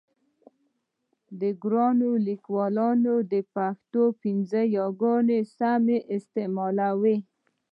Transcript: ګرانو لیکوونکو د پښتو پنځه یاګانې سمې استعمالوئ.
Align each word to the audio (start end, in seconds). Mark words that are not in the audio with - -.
ګرانو 1.63 2.11
لیکوونکو 2.27 3.15
د 3.31 3.33
پښتو 3.53 4.03
پنځه 4.21 4.61
یاګانې 4.77 5.39
سمې 5.57 5.97
استعمالوئ. 6.15 7.17